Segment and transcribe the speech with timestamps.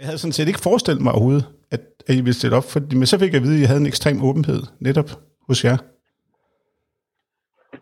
[0.00, 2.80] Jeg havde sådan set ikke forestillet mig overhovedet, at, at I ville stille op, for,
[3.00, 5.10] men så fik jeg at vide, at I havde en ekstrem åbenhed netop
[5.48, 5.76] hos jer.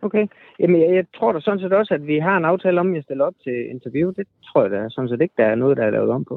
[0.02, 0.26] Okay.
[0.60, 2.94] Jamen, jeg, jeg tror da sådan set også, at vi har en aftale om, at
[2.94, 4.10] jeg stiller op til interview.
[4.10, 6.36] Det tror jeg da sådan set ikke, der er noget, der er lavet om på.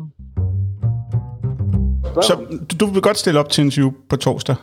[2.28, 2.34] Så
[2.70, 4.56] du, du vil godt stille op til interview på torsdag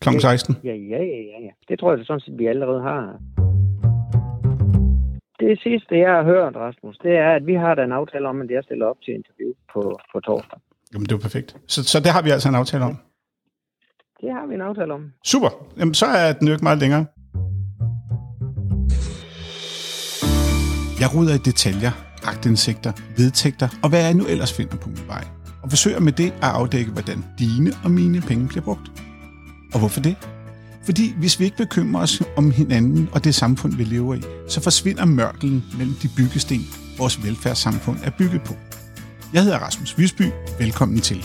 [0.00, 0.08] kl.
[0.18, 0.56] 16?
[0.64, 1.52] Ja, ja, ja, ja, ja.
[1.68, 3.20] Det tror jeg da sådan set, vi allerede har.
[5.40, 8.40] Det sidste, jeg har hørt, Rasmus, det er, at vi har da en aftale om,
[8.40, 10.58] at jeg stiller op til interview på, på torsdag.
[10.92, 11.56] Jamen, det er perfekt.
[11.68, 12.96] Så, så det har vi altså en aftale om.
[14.20, 15.02] Det har vi en aftale om.
[15.24, 15.50] Super.
[15.78, 17.06] Jamen, så er den jo ikke meget længere.
[21.00, 21.92] Jeg ruder i detaljer,
[22.24, 25.24] agtindsigter, vedtægter og hvad jeg nu ellers finder på min vej.
[25.62, 28.90] Og forsøger med det at afdække, hvordan dine og mine penge bliver brugt.
[29.72, 30.16] Og hvorfor det?
[30.84, 34.60] Fordi hvis vi ikke bekymrer os om hinanden og det samfund, vi lever i, så
[34.62, 36.60] forsvinder mørkelen mellem de byggesten,
[36.98, 38.54] vores velfærdssamfund er bygget på.
[39.36, 40.22] Jeg hedder Rasmus Visby.
[40.58, 41.16] Velkommen til.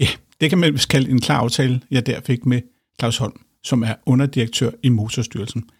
[0.00, 0.06] Ja,
[0.40, 2.60] det kan man kalde en klar aftale, jeg der fik med
[2.98, 5.70] Claus Holm, som er underdirektør i Motorstyrelsen.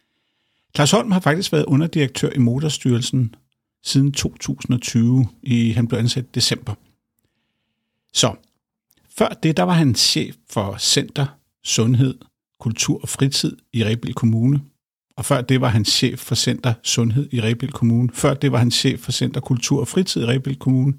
[0.77, 3.35] Claus Holm har faktisk været underdirektør i Motorstyrelsen
[3.85, 6.75] siden 2020, i, han blev ansat i december.
[8.15, 8.35] Så,
[9.19, 11.27] før det, der var han chef for Center,
[11.65, 12.15] Sundhed,
[12.61, 14.61] Kultur og Fritid i Rebild Kommune.
[15.17, 18.09] Og før det var han chef for Center Sundhed i Rebild Kommune.
[18.15, 20.95] Før det var han chef for Center Kultur og Fritid i Rebild Kommune.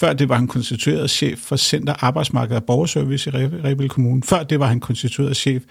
[0.00, 4.22] Før det var han konstitueret chef for Center Arbejdsmarked og Borgerservice i Rebild Kommune.
[4.22, 5.62] Før det var han konstitueret chef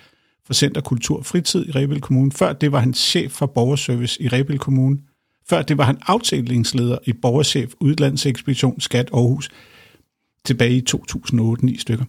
[0.45, 2.31] for Center Kultur og Fritid i Rebild Kommune.
[2.31, 4.97] Før det var han chef for Borgerservice i Rebild Kommune.
[5.49, 9.49] Før det var han afdelingsleder i Borgerchef Udlandsekspedition Skat Aarhus
[10.45, 12.05] tilbage i 2008 stykker.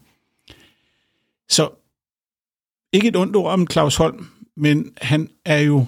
[1.49, 1.71] Så
[2.93, 5.87] ikke et ondt ord om Claus Holm, men han er jo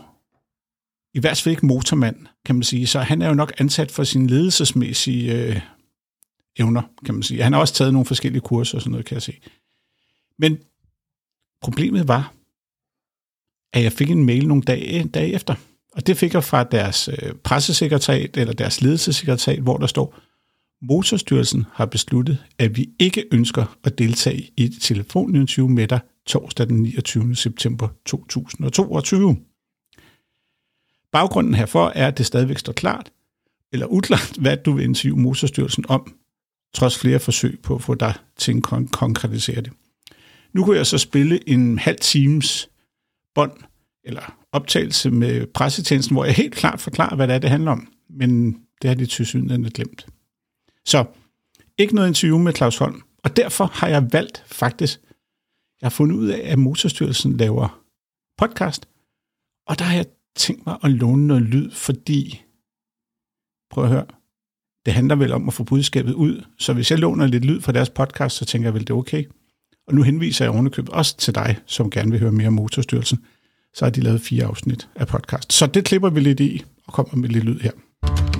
[1.14, 2.86] i hvert fald ikke motormand, kan man sige.
[2.86, 5.60] Så han er jo nok ansat for sine ledelsesmæssige øh,
[6.58, 7.42] evner, kan man sige.
[7.42, 9.40] Han har også taget nogle forskellige kurser og sådan noget, kan jeg se.
[10.38, 10.58] Men
[11.62, 12.34] problemet var,
[13.72, 15.54] at jeg fik en mail nogle dage, dage efter.
[15.92, 20.18] Og det fik jeg fra deres øh, pressesekretariat eller deres ledelsessekretariat, hvor der står,
[20.88, 26.68] Motorstyrelsen har besluttet, at vi ikke ønsker at deltage i et telefoninterview med dig torsdag
[26.68, 27.36] den 29.
[27.36, 29.36] september 2022.
[31.12, 33.12] Baggrunden herfor er, at det stadigvæk står klart,
[33.72, 36.14] eller uklart, hvad du vil interviewe Motorstyrelsen om,
[36.74, 39.72] trods flere forsøg på at få dig til at kon- konkretisere det.
[40.52, 42.68] Nu kunne jeg så spille en halv times
[43.34, 43.52] bånd,
[44.04, 47.88] eller optagelse med pressetjenesten, hvor jeg helt klart forklarer, hvad det er, det handler om.
[48.10, 50.06] Men det har de tilsyneladende glemt.
[50.86, 51.04] Så
[51.78, 53.02] ikke noget interview med Claus Holm.
[53.24, 55.00] Og derfor har jeg valgt faktisk,
[55.80, 57.82] jeg har fundet ud af, at Motorstyrelsen laver
[58.38, 58.88] podcast.
[59.66, 60.06] Og der har jeg
[60.36, 62.42] tænkt mig at låne noget lyd, fordi,
[63.70, 64.06] prøv at høre,
[64.86, 66.44] det handler vel om at få budskabet ud.
[66.58, 68.94] Så hvis jeg låner lidt lyd fra deres podcast, så tænker jeg vel, det er
[68.94, 69.24] okay.
[69.86, 73.24] Og nu henviser jeg ovenikøbet også til dig, som gerne vil høre mere om Motorstyrelsen.
[73.74, 75.52] Så har de lavet fire afsnit af podcast.
[75.52, 78.33] Så det klipper vi lidt i og kommer med lidt lyd her.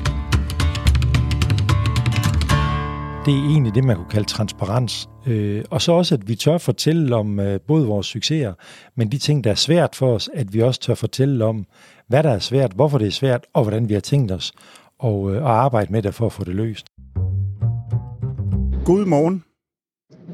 [3.27, 5.09] Det er egentlig det, man kunne kalde transparens.
[5.27, 8.53] Øh, og så også, at vi tør fortælle om øh, både vores succeser,
[8.97, 11.67] men de ting, der er svært for os, at vi også tør fortælle om,
[12.09, 14.53] hvad der er svært, hvorfor det er svært, og hvordan vi har tænkt os
[14.99, 16.87] og, øh, at arbejde med det for at få det løst.
[18.85, 19.45] God morgen.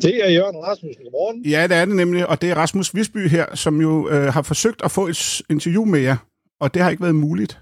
[0.03, 1.05] Det er Jørgen Rasmussen.
[1.05, 1.43] Godmorgen.
[1.45, 4.43] Ja, det er det nemlig, og det er Rasmus Visby her, som jo øh, har
[4.43, 6.17] forsøgt at få et interview med jer,
[6.61, 7.61] og det har ikke været muligt.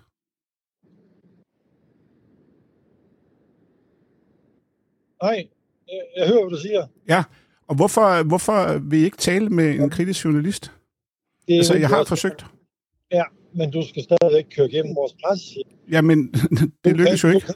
[5.23, 5.49] Nej,
[6.17, 6.87] jeg, hører, hvad du siger.
[7.09, 7.25] Ja,
[7.69, 10.73] og hvorfor, hvorfor vil I ikke tale med en kritisk journalist?
[11.49, 12.47] Det Altså, jeg har forsøgt.
[13.13, 13.25] Ja,
[13.55, 15.63] men du skal stadigvæk køre gennem vores presse.
[15.91, 16.19] Jamen,
[16.85, 17.47] det lykkes jo du, ikke.
[17.47, 17.55] kan,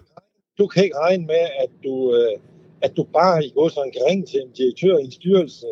[0.58, 2.40] du kan ikke regne med, at du, øh,
[2.82, 5.66] at du bare i går sådan kan ringe til en direktør i en styrelse,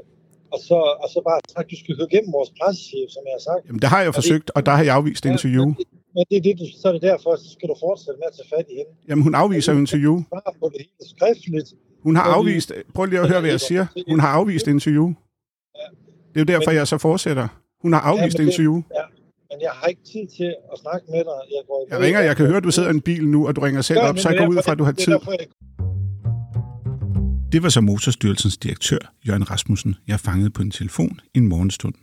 [0.53, 3.45] og så, og så bare sagt, du skal køre gennem vores pressechef, som jeg har
[3.51, 3.67] sagt.
[3.67, 5.65] Jamen, det har jeg jo forsøgt, og der har jeg afvist Ja, interview.
[5.65, 8.19] Men det, men det er det, du, så er det derfor, så skal du fortsætte
[8.21, 8.93] med at tage fat i hende.
[9.09, 10.15] Jamen, hun afviser jo interview.
[10.37, 11.69] Bare på det hele skriftligt.
[12.07, 12.73] Hun har Ja, vi- afvist...
[12.95, 13.87] Prøv lige at høre, hvad jeg siger.
[14.11, 15.07] Hun har afvist interview.
[16.33, 17.49] Det er jo derfor, Men- jeg så fortsætter.
[17.83, 18.75] Hun har afvist det- interview.
[18.99, 19.05] Ja,
[19.51, 21.39] men jeg har ikke tid til at snakke med dig.
[21.57, 23.57] Jeg, går Jeg ringer, jeg kan høre, at du sidder i en bil nu, og
[23.57, 24.93] du ringer selv Ja, op, så jeg det er går ud fra, at du har
[24.93, 25.13] det tid.
[27.53, 28.99] Det var så Motorstyrelsens direktør,
[29.29, 31.95] Jørgen Rasmussen, jeg fangede på en telefon en morgenstund.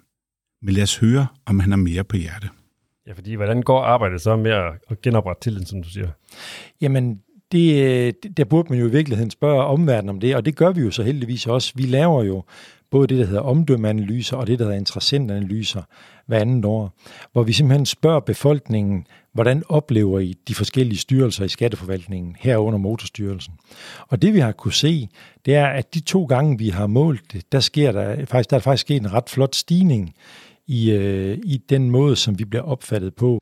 [0.62, 2.50] Men lad os høre, om han har mere på hjerte.
[3.08, 6.08] Ja, fordi hvordan går arbejdet så med at- genoprette tilliden, som du siger?
[6.82, 7.22] Jamen,
[7.52, 10.72] det, øh, der burde man jo i virkeligheden spørge omverdenen om det, og det gør
[10.72, 11.72] vi jo så heldigvis også.
[11.76, 12.44] Vi laver jo
[12.92, 15.82] både det, der hedder omdømmeanalyser, og det, der hedder interessentanalyser
[16.26, 16.94] hver anden år,
[17.32, 23.54] hvor vi simpelthen spørger befolkningen, hvordan oplever I de forskellige styrelser i skatteforvaltningen, herunder motorstyrelsen.
[24.08, 25.10] Og det vi har kunne se,
[25.46, 28.56] det er, at de to gange, vi har målt det, der, sker der, faktisk, der
[28.56, 30.14] er faktisk sket en ret flot stigning
[30.68, 33.40] i, øh, i den måde, som vi bliver opfattet på.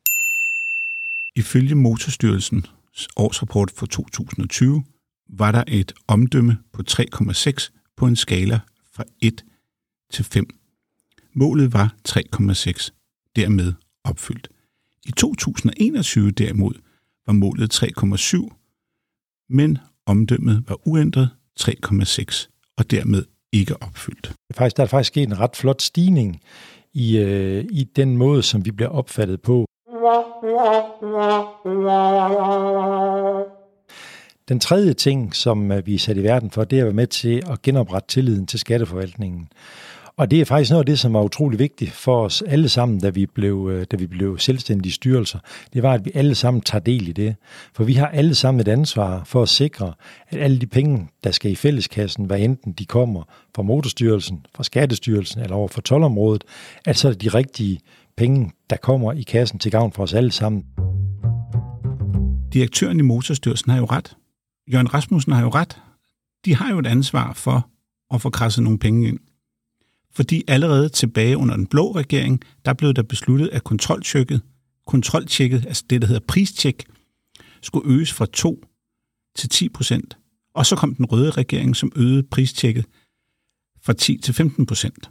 [1.35, 4.83] Ifølge Motorstyrelsens årsrapport for 2020
[5.29, 8.59] var der et omdømme på 3,6 på en skala
[8.93, 9.45] fra 1
[10.11, 10.47] til 5.
[11.33, 12.89] Målet var 3,6,
[13.35, 13.73] dermed
[14.03, 14.47] opfyldt.
[15.05, 16.73] I 2021 derimod
[17.27, 21.29] var målet 3,7, men omdømmet var uændret
[21.59, 24.33] 3,6 og dermed ikke opfyldt.
[24.53, 26.41] Faktisk, der er faktisk sket en ret flot stigning
[26.95, 29.65] i, øh, i den måde, som vi bliver opfattet på.
[34.49, 36.93] Den tredje ting, som øh, vi er sat i verden for, det er at være
[36.93, 39.49] med til at genoprette tilliden til skatteforvaltningen.
[40.17, 42.99] Og det er faktisk noget af det, som var utrolig vigtigt for os alle sammen,
[42.99, 45.39] da vi blev, øh, da vi blev selvstændige styrelser.
[45.73, 47.35] Det var, at vi alle sammen tager del i det.
[47.73, 49.93] For vi har alle sammen et ansvar for at sikre,
[50.29, 53.23] at alle de penge, der skal i fælleskassen, hvad enten de kommer
[53.55, 56.43] fra Motorstyrelsen, fra Skattestyrelsen eller over for tolvområdet,
[56.85, 57.79] at så er det de rigtige
[58.17, 60.63] penge, der kommer i kassen til gavn for os alle sammen.
[62.53, 64.17] Direktøren i Motorstyrelsen har jo ret.
[64.73, 65.81] Jørgen Rasmussen har jo ret.
[66.45, 67.69] De har jo et ansvar for
[68.13, 69.19] at få krasset nogle penge ind.
[70.15, 74.41] Fordi allerede tilbage under den blå regering, der blev der besluttet, at kontroltjekket,
[74.87, 76.83] kontroltjekket, altså det, der hedder pristjek,
[77.61, 78.65] skulle øges fra 2
[79.35, 80.17] til 10 procent.
[80.53, 82.85] Og så kom den røde regering, som øgede pristjekket
[83.81, 85.09] fra 10 til 15 procent.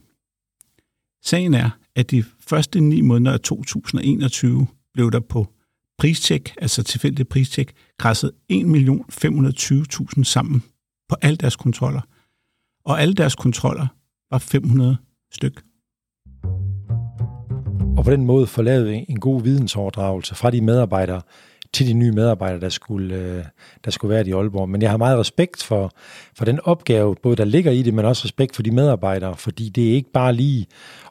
[1.23, 5.53] Sagen er, at de første ni måneder af 2021 blev der på
[5.99, 10.63] pristjek, altså tilfældig pristjek, krasset 1.520.000 sammen
[11.09, 12.01] på alle deres kontroller.
[12.85, 13.87] Og alle deres kontroller
[14.35, 14.97] var 500
[15.33, 15.63] styk.
[17.97, 21.23] Og på den måde forlade en god vidensoverdragelse fra de medarbejdere
[21.73, 23.45] til de nye medarbejdere, der skulle, øh,
[23.85, 24.69] der skulle være i Aalborg.
[24.69, 25.93] Men jeg har meget respekt for,
[26.37, 29.69] for den opgave, både der ligger i det, men også respekt for de medarbejdere, fordi
[29.69, 30.67] det er ikke bare lige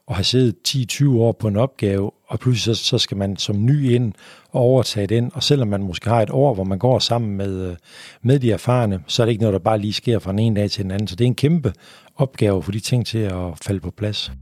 [0.08, 3.64] at have siddet 10-20 år på en opgave, og pludselig så, så skal man som
[3.64, 4.12] ny ind
[4.48, 7.70] og overtage den, og selvom man måske har et år, hvor man går sammen med,
[7.70, 7.76] øh,
[8.22, 10.60] med de erfarne, så er det ikke noget, der bare lige sker fra den ene
[10.60, 11.08] dag til den anden.
[11.08, 11.72] Så det er en kæmpe
[12.16, 14.32] opgave for de ting til at falde på plads.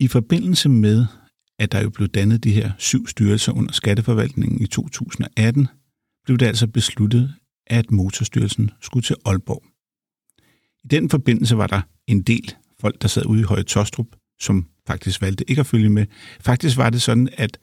[0.00, 1.06] I forbindelse med,
[1.58, 5.68] at der jo blev dannet de her syv styrelser under skatteforvaltningen i 2018,
[6.24, 7.34] blev det altså besluttet,
[7.66, 9.62] at Motorstyrelsen skulle til Aalborg.
[10.84, 14.06] I den forbindelse var der en del folk, der sad ude i Høje Tostrup,
[14.40, 16.06] som faktisk valgte ikke at følge med.
[16.40, 17.58] Faktisk var det sådan, at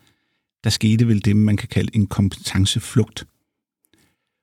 [0.64, 3.28] der skete vel det, man kan kalde en kompetenceflugt.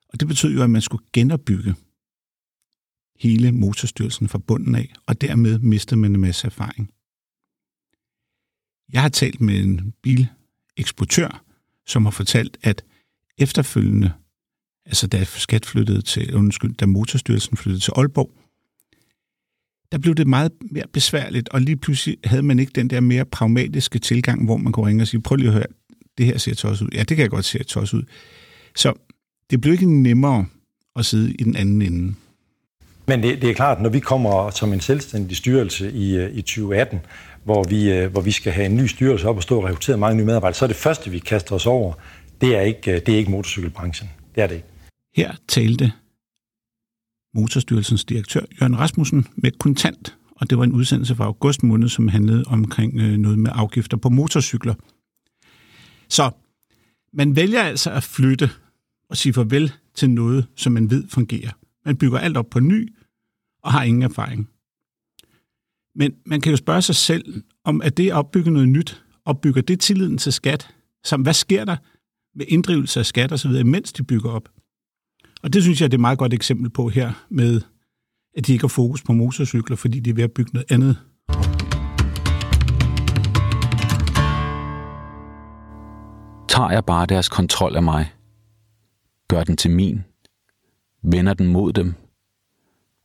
[0.08, 1.74] Og det betød jo, at man skulle genopbygge
[3.18, 6.90] hele motorstyrelsen fra bunden af, og dermed mistede man en masse erfaring.
[8.92, 11.44] Jeg har talt med en bileksportør,
[11.86, 12.84] som har fortalt, at
[13.38, 14.12] efterfølgende,
[14.86, 18.30] altså da skat flyttede til, undskyld, da motorstyrelsen flyttede til Aalborg,
[19.92, 23.24] der blev det meget mere besværligt, og lige pludselig havde man ikke den der mere
[23.24, 25.66] pragmatiske tilgang, hvor man kunne ringe og sige, prøv lige at høre,
[26.18, 26.90] det her ser tosset ud.
[26.94, 28.02] Ja, det kan jeg godt se tosset ud.
[28.76, 28.92] Så
[29.50, 30.46] det blev ikke nemmere
[30.96, 32.14] at sidde i den anden ende.
[33.06, 36.42] Men det, det er klart, når vi kommer som en selvstændig styrelse i, øh, i
[36.42, 37.00] 2018,
[37.44, 39.96] hvor vi, øh, hvor vi skal have en ny styrelse op og stå og rekruttere
[39.96, 41.92] mange nye medarbejdere, så er det første, vi kaster os over,
[42.40, 44.10] det er ikke, øh, det er ikke motorcykelbranchen.
[44.34, 44.66] Det er det ikke.
[45.16, 45.92] Her talte
[47.34, 52.08] Motorstyrelsens direktør Jørgen Rasmussen med kontant, og det var en udsendelse fra august måned, som
[52.08, 54.74] handlede omkring øh, noget med afgifter på motorcykler.
[56.08, 56.30] Så
[57.12, 58.50] man vælger altså at flytte
[59.08, 61.50] og sige farvel til noget, som man ved fungerer.
[61.86, 62.94] Man bygger alt op på ny,
[63.62, 64.48] og har ingen erfaring.
[65.94, 69.62] Men man kan jo spørge sig selv, om at det at opbygge noget nyt, opbygger
[69.62, 71.76] det tilliden til skat, som hvad sker der
[72.34, 74.48] med inddrivelse af skat osv., mens de bygger op.
[75.42, 77.60] Og det synes jeg, det er et meget godt eksempel på her med,
[78.36, 80.98] at de ikke har fokus på motorcykler, fordi de er ved at bygge noget andet
[86.48, 88.14] Tager jeg bare deres kontrol af mig,
[89.28, 90.04] gør den til min,
[91.02, 91.94] vender den mod dem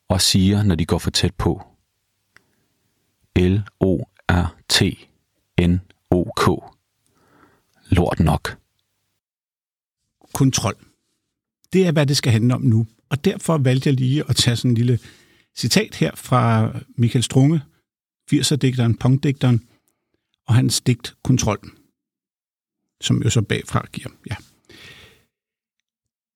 [0.07, 1.61] og siger, når de går for tæt på.
[3.39, 4.01] L-O-R-T-N-O-K.
[7.89, 8.57] Lort nok.
[10.33, 10.75] Kontrol.
[11.75, 12.87] Det er, hvad det skal handle om nu.
[13.09, 14.99] Og derfor valgte jeg lige at tage sådan en lille
[15.55, 17.61] citat her fra Michael Strunge,
[18.33, 19.61] 80'er-digteren, punkdigteren,
[20.47, 21.71] og hans digt Kontrol,
[23.01, 24.09] som jo så bagfra giver.
[24.29, 24.35] Ja.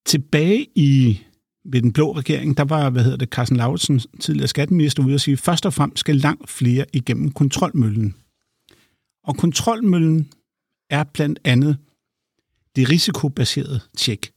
[0.06, 1.20] Tilbage i
[1.66, 5.22] ved den blå regering, der var, hvad hedder det, Carsten Lauritsen, tidligere skatteminister, ude og
[5.22, 8.16] sige, først og fremmest skal langt flere igennem kontrolmøllen.
[9.24, 10.32] Og kontrolmøllen
[10.90, 11.78] er blandt andet
[12.76, 14.32] det risikobaserede tjek.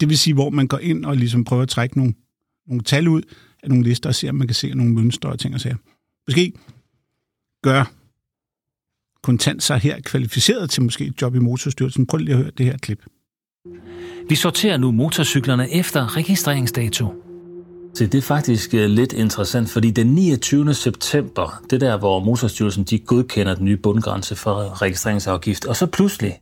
[0.00, 2.14] Det vil sige, hvor man går ind og ligesom prøver at trække nogle,
[2.66, 3.22] nogle tal ud
[3.62, 5.76] af nogle lister og ser, om man kan se nogle mønstre og ting og sager.
[6.28, 6.52] Måske
[7.62, 7.92] gør
[9.22, 12.06] kontant sig her kvalificeret til måske et job i motorstyrelsen.
[12.06, 13.04] Prøv lige at høre det her klip.
[14.28, 17.14] Vi sorterer nu motorcyklerne efter registreringsdato.
[17.94, 20.74] Så det er faktisk øh, lidt interessant, fordi den 29.
[20.74, 26.38] september, det der, hvor Motorstyrelsen de godkender den nye bundgrænse for registreringsafgift, og så pludselig,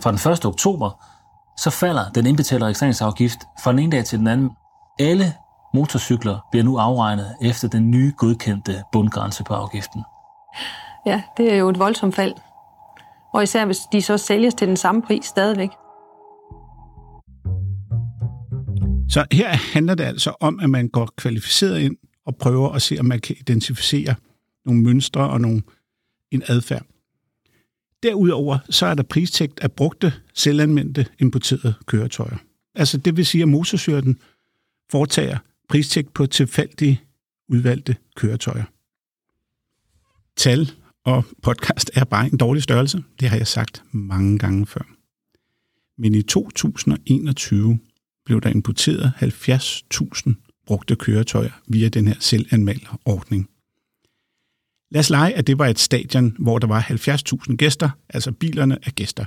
[0.00, 0.44] fra den 1.
[0.44, 1.15] oktober,
[1.56, 4.50] så falder den indbetalte registreringsafgift fra den ene dag til den anden.
[4.98, 5.34] Alle
[5.74, 10.02] motorcykler bliver nu afregnet efter den nye godkendte bundgrænse på afgiften.
[11.06, 12.34] Ja, det er jo et voldsomt fald.
[13.34, 15.70] Og især hvis de så sælges til den samme pris stadigvæk.
[19.08, 21.96] Så her handler det altså om, at man går kvalificeret ind
[22.26, 24.14] og prøver at se, om man kan identificere
[24.64, 25.62] nogle mønstre og nogle,
[26.30, 26.82] en adfærd.
[28.06, 32.36] Derudover så er der pristægt af brugte, selvanvendte, importerede køretøjer.
[32.74, 34.18] Altså det vil sige, at motorstyrelsen
[34.90, 37.00] foretager pristægt på tilfældige
[37.48, 38.64] udvalgte køretøjer.
[40.36, 40.70] Tal
[41.04, 43.02] og podcast er bare en dårlig størrelse.
[43.20, 44.86] Det har jeg sagt mange gange før.
[45.98, 47.78] Men i 2021
[48.24, 50.32] blev der importeret 70.000
[50.66, 53.48] brugte køretøjer via den her selvanmelderordning.
[54.90, 58.78] Lad os lege, at det var et stadion, hvor der var 70.000 gæster, altså bilerne
[58.86, 59.24] af gæster.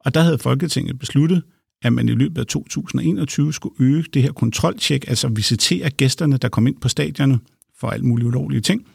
[0.00, 1.42] Og der havde Folketinget besluttet,
[1.82, 6.48] at man i løbet af 2021 skulle øge det her kontroltjek, altså visitere gæsterne, der
[6.48, 7.40] kom ind på stadionet
[7.76, 8.86] for alt muligt ulovlige ting,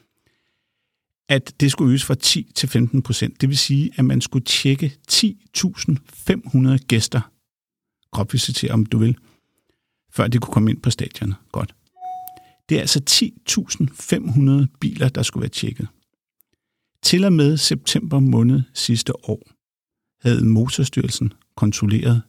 [1.30, 3.42] at det skulle øges fra 10 til 15 procent.
[3.42, 7.22] Det vil sige, at man skulle tjekke 10.500 gæster
[8.12, 9.18] kropvisitere, om du vil,
[10.12, 11.36] før de kunne komme ind på stadionet.
[11.52, 11.77] Godt.
[12.70, 15.88] Det er altså 10.500 biler, der skulle være tjekket.
[17.04, 19.42] Til og med september måned sidste år
[20.22, 22.22] havde Motorstyrelsen kontrolleret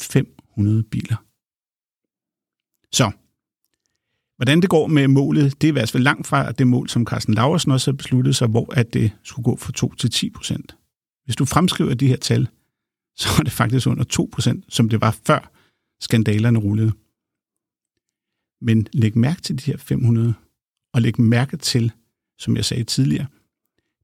[0.00, 1.16] 500 biler.
[2.92, 3.10] Så,
[4.36, 7.06] hvordan det går med målet, det er i hvert fald langt fra det mål, som
[7.06, 10.30] Carsten Laversen også har besluttet sig, hvor at det skulle gå fra 2 til 10
[10.30, 10.76] procent.
[11.24, 12.48] Hvis du fremskriver de her tal,
[13.16, 14.04] så er det faktisk under
[14.58, 15.52] 2%, som det var før
[16.00, 16.92] skandalerne rullede.
[18.60, 20.34] Men læg mærke til de her 500,
[20.94, 21.92] og læg mærke til,
[22.38, 23.26] som jeg sagde tidligere,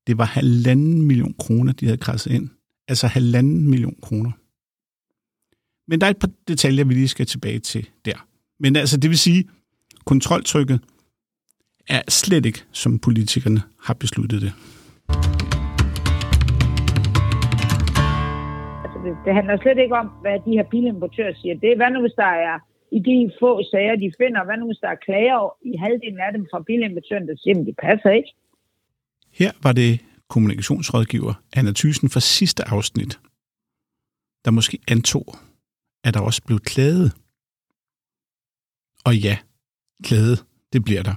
[0.06, 2.48] det var halvanden million kroner, de havde krasset ind.
[2.88, 4.30] Altså halvanden million kroner.
[5.88, 8.26] Men der er et par detaljer, vi lige skal tilbage til der.
[8.60, 9.48] Men altså, det vil sige,
[10.04, 10.80] kontroltrykket
[11.88, 14.52] er slet ikke, som politikerne har besluttet det.
[18.84, 21.54] Altså, det, det handler slet ikke om, hvad de her bilimportører siger.
[21.54, 24.66] Det er, hvad nu hvis der er i de få sager, de finder, hvad nu
[24.66, 28.10] hvis der er klager i halvdelen af dem fra bilimportøren, der siger, at det passer
[28.10, 28.32] ikke.
[29.40, 33.20] Her var det kommunikationsrådgiver Anna Thyssen fra sidste afsnit,
[34.44, 35.26] der måske antog,
[36.04, 37.12] at der også blev klaget.
[39.04, 39.38] Og ja,
[40.04, 41.14] klaget, det bliver der.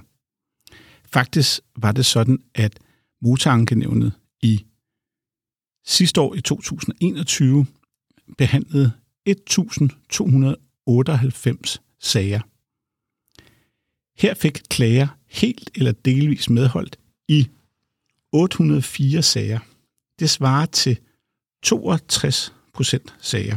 [1.12, 2.78] Faktisk var det sådan, at
[3.22, 4.66] motorankenævnet i
[5.84, 7.66] sidste år i 2021
[8.38, 8.92] behandlede
[10.86, 12.40] 98 sager.
[14.18, 17.48] Her fik klager helt eller delvis medholdt i
[18.32, 19.58] 804 sager.
[20.18, 20.98] Det svarer til
[21.62, 23.56] 62 procent sager.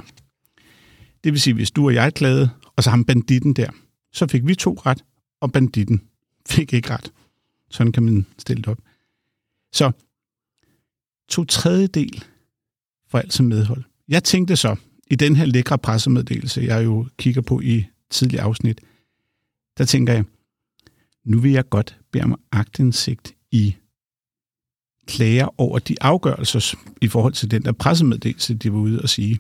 [1.24, 3.70] Det vil sige, hvis du og jeg klagede, og så ham banditten der,
[4.14, 5.04] så fik vi to ret,
[5.42, 6.02] og banditten
[6.50, 7.14] fik ikke ret.
[7.70, 8.80] Sådan kan man stille det op.
[9.74, 9.92] Så
[11.30, 12.24] to tredjedel
[13.08, 13.84] får altså medhold.
[14.08, 14.76] Jeg tænkte så,
[15.10, 18.82] i den her lækre pressemeddelelse, jeg jo kigger på i tidligere afsnit,
[19.78, 20.24] der tænker jeg,
[21.24, 23.76] nu vil jeg godt bede om agtindsigt i
[25.08, 29.40] klager over de afgørelser i forhold til den der pressemeddelelse, de var ude og sige.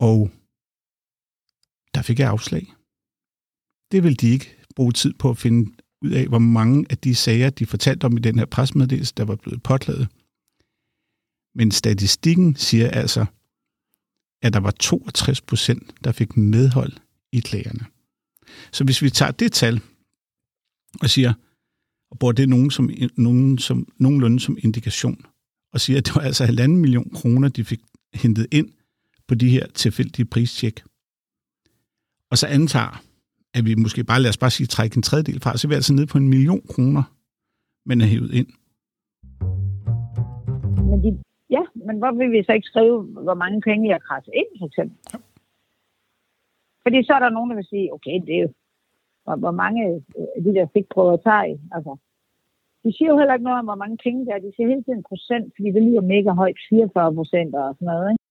[0.00, 0.30] Og
[1.94, 2.74] der fik jeg afslag.
[3.92, 7.14] Det vil de ikke bruge tid på at finde ud af, hvor mange af de
[7.14, 10.08] sager, de fortalte om i den her pressemeddelelse, der var blevet påklaget.
[11.54, 13.26] Men statistikken siger altså,
[14.42, 16.92] at der var 62 procent, der fik medhold
[17.32, 17.86] i klagerne.
[18.72, 19.80] Så hvis vi tager det tal
[21.00, 21.32] og siger,
[22.10, 25.26] og bruger det nogen som, nogen som, nogenlunde som indikation,
[25.72, 27.80] og siger, at det var altså halvanden million kroner, de fik
[28.14, 28.72] hentet ind
[29.28, 30.82] på de her tilfældige pristjek,
[32.30, 33.02] og så antager,
[33.54, 35.74] at vi måske bare, lad os bare sige, trække en tredjedel fra, så er vi
[35.74, 37.02] altså nede på en million kroner,
[37.88, 38.46] man er hævet ind.
[40.90, 44.20] Men de Ja, men hvor vil vi så ikke skrive, hvor mange penge jeg har
[44.40, 44.96] ind, for eksempel?
[45.12, 45.18] Ja.
[46.84, 48.50] Fordi så er der nogen, der vil sige, okay, det er jo,
[49.24, 51.54] hvor, hvor mange af de der stikprøver tager I?
[51.76, 51.92] Altså,
[52.84, 54.38] de siger jo heller ikke noget om, hvor mange penge der er.
[54.46, 58.06] De siger hele tiden procent, fordi det lyder mega højt, 44 procent og sådan noget,
[58.12, 58.22] ikke?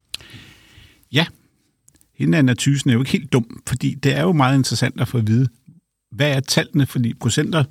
[1.17, 1.25] Ja,
[2.19, 5.07] hende Anna Thysen er jo ikke helt dum, fordi det er jo meget interessant at
[5.07, 5.47] få at vide,
[6.17, 7.63] hvad er tallene, fordi procenter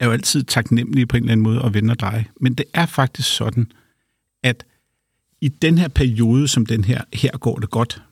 [0.00, 2.24] er jo altid taknemmelige på en eller anden måde og dreje.
[2.40, 3.66] Men det er faktisk sådan,
[4.42, 4.66] at
[5.40, 8.02] i den her periode, som den her, her går det godt,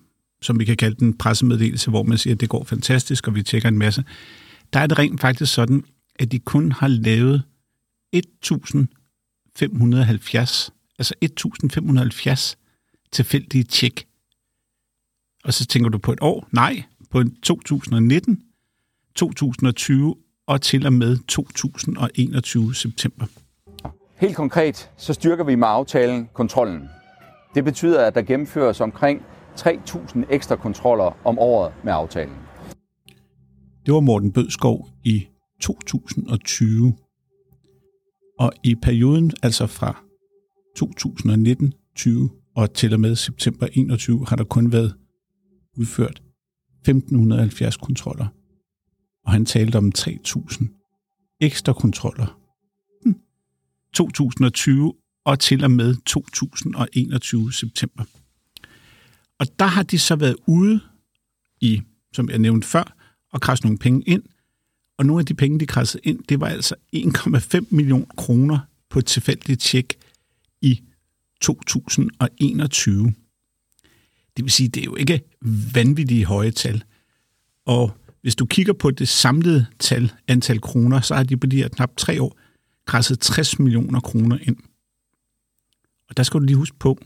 [0.43, 3.43] som vi kan kalde den pressemeddelelse, hvor man siger, at det går fantastisk, og vi
[3.43, 4.05] tjekker en masse,
[4.73, 5.85] der er det rent faktisk sådan,
[6.19, 7.43] at de kun har lavet
[8.13, 12.59] 1570, altså 1570
[13.13, 14.07] tilfældige tjek.
[15.45, 16.49] Og så tænker du på et år?
[16.53, 18.43] Nej, på 2019,
[19.15, 20.17] 2020
[20.47, 23.27] og til og med 2021 september.
[24.21, 26.89] Helt konkret så styrker vi med aftalen kontrollen.
[27.55, 29.23] Det betyder, at der gennemføres omkring
[29.57, 32.35] 3.000 ekstra kontroller om året med aftalen.
[33.87, 35.27] Det var Morten Bødskov i
[35.61, 36.95] 2020.
[38.39, 40.05] Og i perioden, altså fra
[40.77, 44.95] 2019, 20 og til og med september 21, har der kun været
[45.77, 46.23] udført
[46.81, 48.27] 1570 kontroller.
[49.27, 50.69] Og han talte om 3000
[51.41, 52.48] ekstra kontroller.
[53.95, 58.05] 2020 og til og med 2021 september.
[59.39, 60.81] Og der har de så været ude
[61.61, 62.97] i, som jeg nævnte før,
[63.33, 64.23] og krasse nogle penge ind.
[64.99, 68.59] Og nogle af de penge, de krassede ind, det var altså 1,5 millioner kroner
[68.91, 69.95] på et tilfældigt tjek
[70.63, 70.81] i
[71.41, 73.15] 2021.
[74.37, 75.21] Det vil sige, det er jo ikke
[75.75, 76.85] vanvittige høje tal.
[77.67, 81.57] Og hvis du kigger på det samlede tal, antal kroner, så har de på de
[81.57, 82.39] her knap tre år
[82.89, 84.57] krasset 60 millioner kroner ind.
[86.09, 86.99] Og der skal du lige huske på,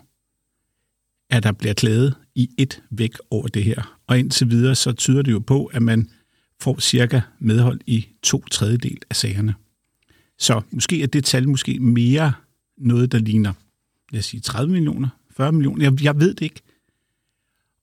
[1.30, 3.98] at der bliver klædet i et væk over det her.
[4.06, 6.10] Og indtil videre, så tyder det jo på, at man
[6.60, 9.54] får cirka medhold i to tredjedel af sagerne.
[10.38, 12.32] Så måske er det tal måske mere
[12.78, 13.52] noget, der ligner,
[14.10, 15.84] lad os sige, 30 millioner, 40 millioner.
[15.84, 16.60] Jeg, jeg ved det ikke.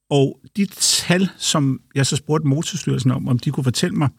[0.09, 4.09] Og de tal, som jeg så spurgte Motorstyrelsen om, om de kunne fortælle mig,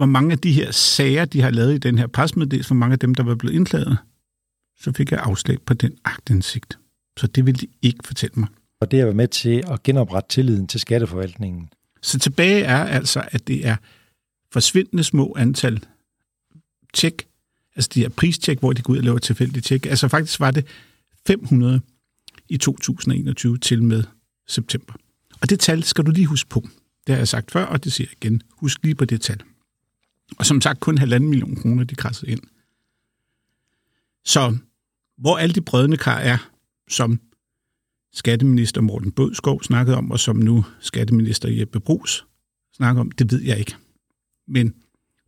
[0.00, 2.92] hvor mange af de her sager, de har lavet i den her presmeddelelse, hvor mange
[2.92, 3.98] af dem, der var blevet indklaget,
[4.80, 6.78] så fik jeg afslag på den agtindsigt.
[7.18, 8.48] Så det vil de ikke fortælle mig.
[8.80, 11.70] Og det er med til at genoprette tilliden til skatteforvaltningen.
[12.02, 13.76] Så tilbage er altså, at det er
[14.52, 15.84] forsvindende små antal
[16.94, 17.26] tjek,
[17.76, 19.86] altså de her pristjek, hvor de går ud og laver tilfældige tjek.
[19.86, 20.66] Altså faktisk var det
[21.26, 21.80] 500
[22.48, 24.04] i 2021 til med
[24.48, 24.94] september.
[25.40, 26.68] Og det tal skal du lige huske på.
[27.06, 28.42] Det har jeg sagt før, og det siger jeg igen.
[28.52, 29.42] Husk lige på det tal.
[30.38, 32.40] Og som sagt, kun halvanden million kroner, de krassede ind.
[34.24, 34.56] Så
[35.18, 36.50] hvor alle de brødende kar er,
[36.88, 37.20] som
[38.12, 42.24] skatteminister Morten Bødskov snakkede om, og som nu skatteminister Jeppe Brugs
[42.76, 43.76] snakker om, det ved jeg ikke.
[44.48, 44.74] Men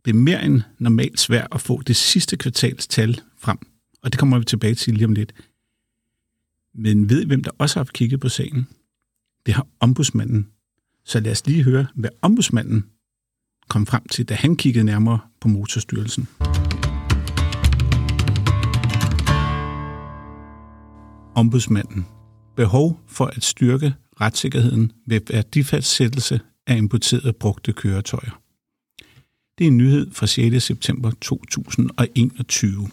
[0.05, 3.57] det er mere end normalt svært at få det sidste kvartals tal frem.
[4.01, 5.33] Og det kommer vi tilbage til lige om lidt.
[6.73, 8.67] Men ved I, hvem der også har kigget på sagen?
[9.45, 10.47] Det har ombudsmanden.
[11.05, 12.85] Så lad os lige høre, hvad ombudsmanden
[13.69, 16.27] kom frem til, da han kiggede nærmere på motorstyrelsen.
[21.35, 22.05] Ombudsmanden.
[22.55, 28.41] Behov for at styrke retssikkerheden ved værdifastsættelse af importerede brugte køretøjer.
[29.57, 30.63] Det er en nyhed fra 6.
[30.63, 32.89] september 2021.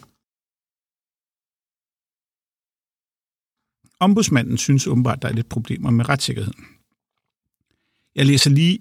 [3.99, 6.65] Ombudsmanden synes åbenbart, der er lidt problemer med retssikkerheden.
[8.15, 8.79] Jeg læser lige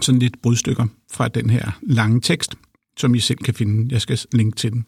[0.00, 2.54] sådan lidt brudstykker fra den her lange tekst,
[2.98, 3.92] som I selv kan finde.
[3.92, 4.86] Jeg skal linke til den.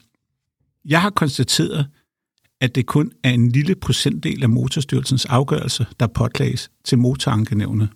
[0.85, 1.87] Jeg har konstateret,
[2.61, 7.89] at det kun er en lille procentdel af motorstyrelsens afgørelse, der påklages til motorankenævnet,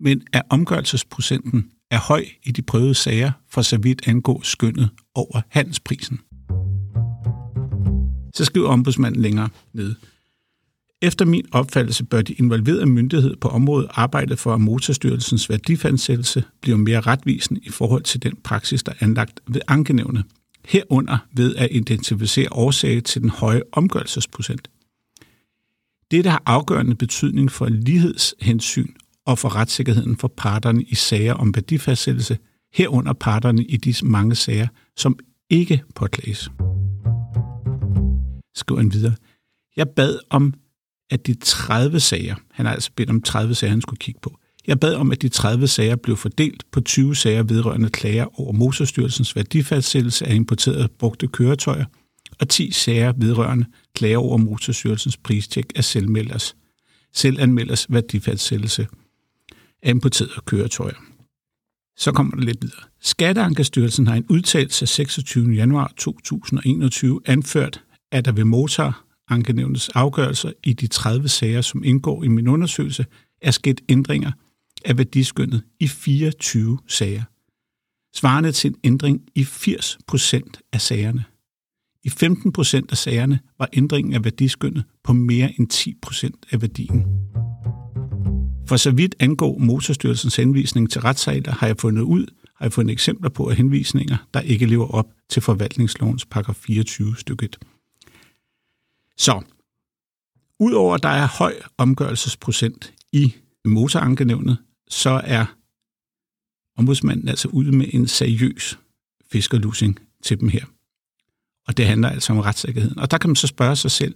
[0.00, 5.40] men at omgørelsesprocenten er høj i de prøvede sager, for så vidt angår skønnet over
[5.48, 6.20] handelsprisen.
[8.34, 9.94] Så skriver ombudsmanden længere ned.
[11.02, 16.76] Efter min opfattelse bør de involverede myndighed på området arbejde for, at motorstyrelsens værdifansættelse bliver
[16.76, 20.24] mere retvisende i forhold til den praksis, der er anlagt ved ankenævne.
[20.64, 24.70] herunder ved at identificere årsager til den høje omgørelsesprocent.
[26.10, 28.92] Dette har afgørende betydning for lighedshensyn
[29.26, 32.38] og for retssikkerheden for parterne i sager om værdifastsættelse,
[32.74, 35.18] herunder parterne i disse mange sager, som
[35.50, 36.50] ikke påklages.
[38.54, 39.14] Skriver han videre.
[39.76, 40.54] Jeg bad om
[41.10, 44.38] at de 30 sager, han har altså bedt om 30 sager, han skulle kigge på,
[44.66, 48.52] jeg bad om, at de 30 sager blev fordelt på 20 sager vedrørende klager over
[48.52, 51.84] motorstyrelsens værdifastsættelse af importerede brugte køretøjer,
[52.40, 56.56] og 10 sager vedrørende klager over Motorstyrelsens pristjek af selvmelders,
[57.12, 58.86] selvanmelders værdifastsættelse
[59.82, 60.94] af importerede køretøjer.
[61.96, 62.82] Så kommer der lidt videre.
[63.00, 65.50] Skatteankestyrelsen har en udtalelse af 26.
[65.50, 72.24] januar 2021 anført, at der ved motor ankenævnets afgørelser i de 30 sager, som indgår
[72.24, 73.06] i min undersøgelse,
[73.42, 74.32] er sket ændringer
[74.84, 77.22] af værdiskyndet i 24 sager,
[78.14, 81.24] svarende til en ændring i 80 procent af sagerne.
[82.04, 86.62] I 15 procent af sagerne var ændringen af værdiskyndet på mere end 10 procent af
[86.62, 87.04] værdien.
[88.68, 92.92] For så vidt angår Motorstyrelsens henvisning til retssager, har jeg fundet ud, har jeg fundet
[92.92, 97.58] eksempler på henvisninger, der ikke lever op til forvaltningslovens paragraf 24 stykket.
[99.20, 99.42] Så,
[100.60, 105.46] udover at der er høj omgørelsesprocent i motorankenævnet, så er
[106.78, 108.78] ombudsmanden altså ude med en seriøs
[109.32, 110.64] fiskerlusing til dem her.
[111.66, 112.98] Og det handler altså om retssikkerheden.
[112.98, 114.14] Og der kan man så spørge sig selv,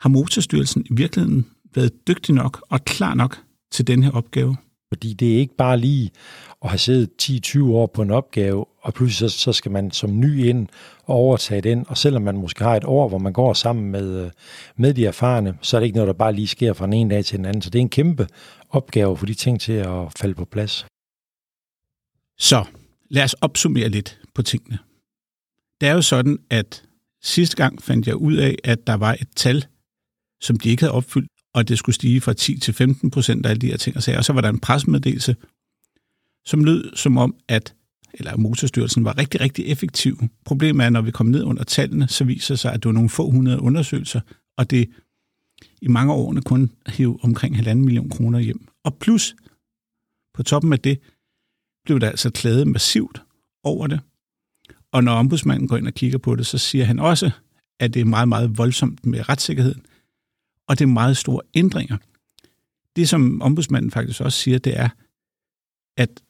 [0.00, 4.56] har Motorstyrelsen i virkeligheden været dygtig nok og klar nok til den her opgave?
[4.88, 6.10] Fordi det er ikke bare lige
[6.64, 10.20] at have siddet 10-20 år på en opgave, og pludselig så, så skal man som
[10.20, 10.68] ny ind
[11.04, 14.24] og overtage den, og selvom man måske har et år, hvor man går sammen med,
[14.24, 14.30] øh,
[14.76, 17.14] med de erfarne, så er det ikke noget, der bare lige sker fra en ene
[17.14, 17.62] dag til den anden.
[17.62, 18.28] Så det er en kæmpe
[18.70, 20.86] opgave for de ting til at falde på plads.
[22.38, 22.64] Så
[23.10, 24.78] lad os opsummere lidt på tingene.
[25.80, 26.84] Det er jo sådan, at
[27.22, 29.66] sidste gang fandt jeg ud af, at der var et tal,
[30.40, 33.50] som de ikke havde opfyldt, og det skulle stige fra 10 til 15 procent af
[33.50, 34.18] alle de her ting og sager.
[34.18, 35.36] Og så var der en presmeddelelse,
[36.44, 37.74] som lød som om, at
[38.14, 40.22] eller Motorstyrelsen var rigtig, rigtig effektiv.
[40.44, 42.88] Problemet er, at når vi kommer ned under tallene, så viser det sig, at det
[42.88, 44.20] var nogle få hundrede undersøgelser,
[44.56, 44.90] og det
[45.82, 48.68] i mange af årene kun hæv omkring halvanden million kroner hjem.
[48.84, 49.36] Og plus,
[50.34, 51.00] på toppen af det,
[51.84, 53.22] blev der altså klaget massivt
[53.64, 54.00] over det.
[54.92, 57.30] Og når ombudsmanden går ind og kigger på det, så siger han også,
[57.80, 59.82] at det er meget, meget voldsomt med retssikkerheden,
[60.68, 61.96] og det er meget store ændringer.
[62.96, 64.88] Det, som ombudsmanden faktisk også siger, det er,
[65.96, 66.22] at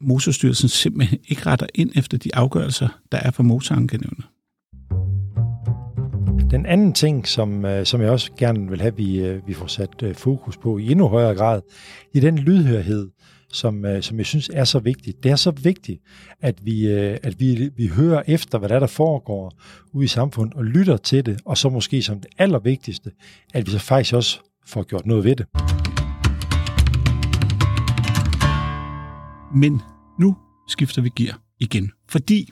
[0.00, 4.24] Motorstyrelsen simpelthen ikke retter ind efter de afgørelser, der er for motorankenævnet.
[6.50, 9.54] Den anden ting, som, øh, som jeg også gerne vil have, at vi, øh, vi
[9.54, 11.60] får sat øh, fokus på i endnu højere grad,
[12.14, 13.10] i den lydhørhed,
[13.54, 15.22] som, øh, som jeg synes er så vigtigt.
[15.22, 16.02] Det er så vigtigt,
[16.40, 19.52] at vi, øh, at vi, vi hører efter, hvad der, er, der foregår
[19.92, 23.10] ude i samfundet, og lytter til det, og så måske som det allervigtigste,
[23.54, 25.46] at vi så faktisk også får gjort noget ved det.
[29.54, 29.80] Men
[30.20, 30.36] nu
[30.68, 32.50] skifter vi gear igen, fordi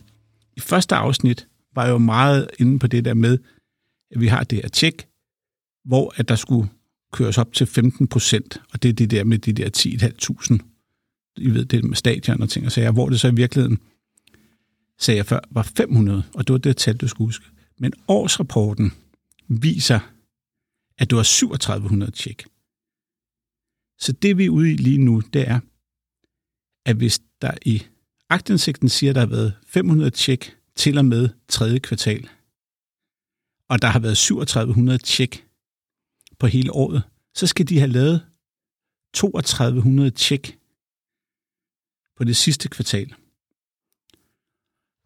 [0.56, 3.38] i første afsnit var jeg jo meget inde på det der med,
[4.10, 5.06] at vi har det her tjek,
[5.84, 6.68] hvor at der skulle
[7.12, 10.71] køres op til 15 procent, og det er det der med de der 10.500,
[11.36, 13.78] i ved det med stadion og ting og sager, hvor det så i virkeligheden,
[14.98, 17.44] sagde jeg før, var 500, og det var det tal, du skulle huske.
[17.78, 18.92] Men årsrapporten
[19.48, 20.00] viser,
[20.98, 22.44] at det var 3700 tjek.
[23.98, 25.60] Så det vi er ude i lige nu, det er,
[26.86, 27.82] at hvis der i
[28.28, 32.28] agtindsigten siger, at der har været 500 tjek til og med tredje kvartal,
[33.68, 35.46] og der har været 3700 tjek
[36.38, 37.02] på hele året,
[37.34, 38.26] så skal de have lavet
[39.14, 40.58] 3200 tjek
[42.16, 43.14] på det sidste kvartal.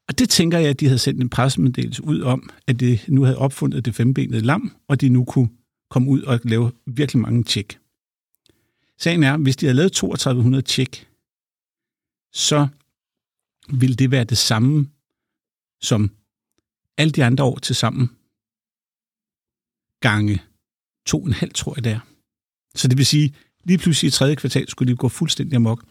[0.09, 3.23] Og det tænker jeg, at de havde sendt en pressemeddelelse ud om, at det nu
[3.23, 5.49] havde opfundet det fembenede lam, og de nu kunne
[5.91, 7.79] komme ud og lave virkelig mange tjek.
[8.99, 11.09] Sagen er, hvis de havde lavet 3200 tjek,
[12.33, 12.69] så
[13.69, 14.91] ville det være det samme
[15.81, 16.11] som
[16.97, 18.11] alle de andre år til sammen
[20.01, 20.43] gange
[21.07, 22.01] to og en halv, tror jeg det er.
[22.75, 25.85] Så det vil sige, lige pludselig i tredje kvartal skulle de gå fuldstændig amok.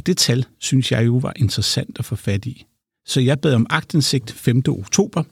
[0.00, 2.66] Og det tal, synes jeg jo var interessant at få fat i.
[3.06, 4.62] Så jeg bad om agtindsigt 5.
[4.68, 5.22] oktober.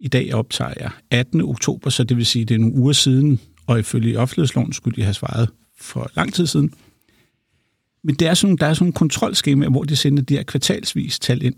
[0.00, 1.40] I dag optager jeg 18.
[1.40, 5.02] oktober, så det vil sige, det er nogle uger siden, og ifølge offentlighedsloven skulle de
[5.02, 6.74] have svaret for lang tid siden.
[8.04, 11.18] Men det er sådan, der er sådan en kontrolskema, hvor de sender de her kvartalsvis
[11.18, 11.56] tal ind.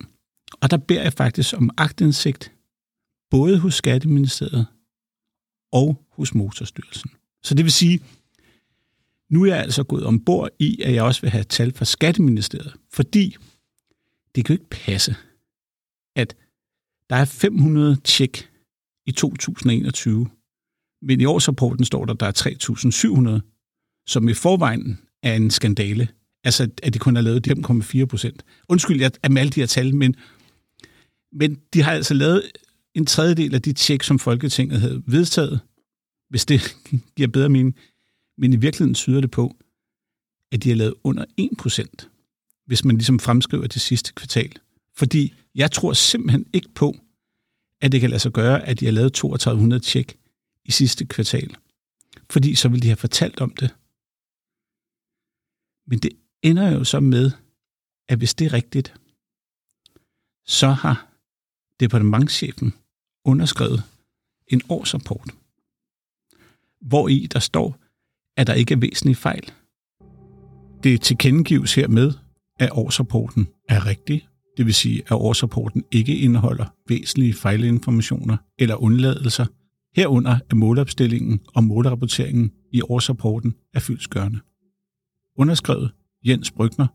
[0.60, 2.52] Og der beder jeg faktisk om agtindsigt,
[3.30, 4.66] både hos Skatteministeriet
[5.72, 7.10] og hos Motorstyrelsen.
[7.42, 8.00] Så det vil sige,
[9.30, 12.74] nu er jeg altså gået ombord i, at jeg også vil have tal fra Skatteministeriet,
[12.92, 13.36] fordi
[14.34, 15.16] det kan jo ikke passe,
[16.16, 16.36] at
[17.10, 18.50] der er 500 tjek
[19.06, 20.28] i 2021,
[21.02, 26.08] men i årsrapporten står der, at der er 3.700, som i forvejen er en skandale.
[26.44, 28.44] Altså, at de kun har lavet 5,4 procent.
[28.68, 30.16] Undskyld, jeg er med alle de her tal, men,
[31.32, 32.42] men de har altså lavet
[32.94, 35.60] en tredjedel af de tjek, som Folketinget havde vedtaget,
[36.30, 36.76] hvis det
[37.16, 37.76] giver bedre mening.
[38.40, 39.56] Men i virkeligheden tyder det på,
[40.52, 42.08] at de har lavet under 1%,
[42.66, 44.52] hvis man ligesom fremskriver det sidste kvartal.
[44.96, 46.96] Fordi jeg tror simpelthen ikke på,
[47.80, 50.18] at det kan lade sig gøre, at de har lavet 3200 tjek
[50.64, 51.56] i sidste kvartal.
[52.30, 53.74] Fordi så vil de have fortalt om det.
[55.86, 57.30] Men det ender jo så med,
[58.08, 58.94] at hvis det er rigtigt,
[60.46, 61.08] så har
[61.80, 62.74] departementchefen
[63.24, 63.82] underskrevet
[64.46, 65.30] en årsrapport,
[66.80, 67.89] hvor i der står,
[68.40, 69.52] at der ikke er væsentlige fejl.
[70.82, 72.12] Det tilkendegives hermed,
[72.58, 79.46] at årsrapporten er rigtig, det vil sige, at årsrapporten ikke indeholder væsentlige fejlinformationer eller undladelser,
[79.96, 84.40] herunder at målopstillingen og målerapporteringen i årsrapporten er fyldsgørende.
[85.36, 85.92] Underskrevet
[86.24, 86.86] Jens Brygner,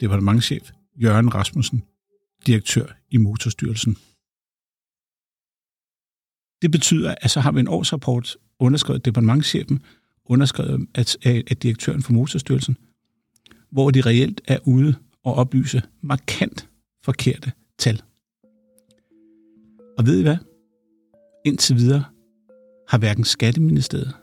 [0.00, 0.70] departementchef
[1.02, 1.82] Jørgen Rasmussen,
[2.46, 3.96] direktør i Motorstyrelsen.
[6.62, 9.80] Det betyder, at så har vi en årsrapport underskrevet departementchefen,
[10.26, 12.76] underskrevet af, af direktøren for Motorstyrelsen,
[13.70, 16.68] hvor de reelt er ude og oplyse markant
[17.02, 18.02] forkerte tal.
[19.98, 20.36] Og ved I hvad?
[21.44, 22.04] Indtil videre
[22.88, 24.14] har hverken Skatteministeriet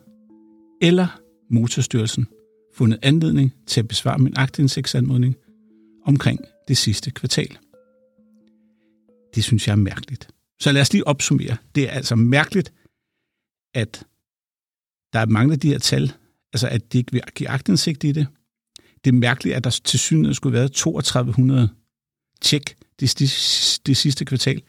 [0.81, 2.27] eller Motorstyrelsen
[2.73, 5.35] fundet anledning til at besvare min aktindsigtsanmodning
[6.05, 7.57] omkring det sidste kvartal.
[9.35, 10.27] Det synes jeg er mærkeligt.
[10.59, 11.57] Så lad os lige opsummere.
[11.75, 12.73] Det er altså mærkeligt,
[13.73, 14.05] at
[15.13, 16.12] der er mange af de her tal,
[16.54, 18.28] altså at de ikke vil give agtindsigt i det.
[19.04, 21.69] Det er mærkeligt, at der til synligheden skulle være 3200
[22.41, 23.30] tjek det, det,
[23.86, 24.62] det sidste kvartal.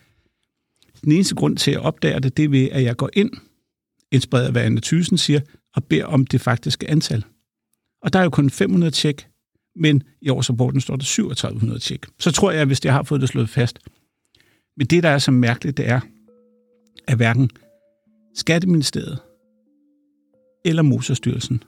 [1.03, 3.31] Den eneste grund til at opdage det, det er ved, at jeg går ind,
[4.13, 5.41] inspireret af hvad Anne Thyssen siger,
[5.75, 7.25] og beder om det faktiske antal.
[8.03, 9.27] Og der er jo kun 500 tjek,
[9.77, 12.07] men i årsrapporten står der 3700 tjek.
[12.19, 13.79] Så tror jeg, hvis jeg har fået det slået fast.
[14.77, 16.01] Men det, der er så mærkeligt, det er,
[17.07, 17.51] at hverken
[18.35, 19.19] Skatteministeriet
[20.65, 21.63] eller Motorstyrelsen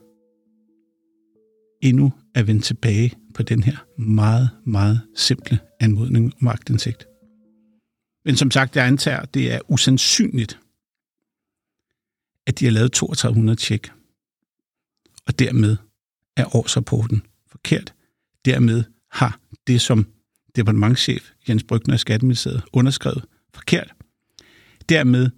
[1.82, 7.06] endnu er vendt tilbage på den her meget, meget simple anmodning om agtindsigt.
[8.24, 10.60] Men som sagt, jeg antager, det er usandsynligt,
[12.46, 13.90] at de har lavet 3200 tjek,
[15.26, 15.76] og dermed
[16.36, 17.94] er årsrapporten forkert.
[18.44, 20.06] Dermed har det, som
[20.56, 23.94] departementchef Jens Brygner i Skatteministeriet underskrevet forkert.
[24.88, 25.30] Dermed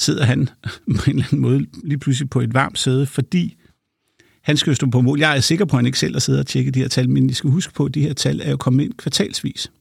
[0.00, 0.48] sidder han
[0.98, 3.56] på en eller anden måde lige pludselig på et varmt sæde, fordi
[4.42, 5.18] han skal jo stå på mål.
[5.18, 7.10] Jeg er sikker på, at han ikke selv har siddet og tjekket de her tal,
[7.10, 9.72] men I skal huske på, at de her tal er jo kommet ind kvartalsvis.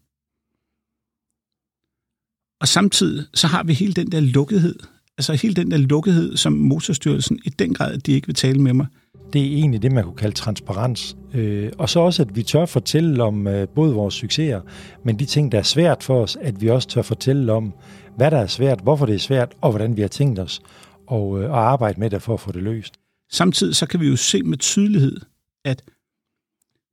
[2.62, 4.76] Og samtidig så har vi hele den der lukkethed,
[5.18, 8.74] altså hele den der lukkethed, som Motorstyrelsen i den grad, de ikke vil tale med
[8.74, 8.88] mig.
[9.34, 11.18] Det er egentlig det, man kunne kalde transparens.
[11.34, 14.62] Øh, og så også, at vi tør fortælle om øh, både vores succeser,
[15.06, 17.74] men de ting, der er svært for os, at vi også tør fortælle om,
[18.20, 20.62] hvad der er svært, hvorfor det er svært, og hvordan vi har tænkt os
[21.08, 22.94] og, øh, at arbejde med det for at få det løst.
[23.32, 25.18] Samtidig så kan vi jo se med tydelighed,
[25.66, 25.82] at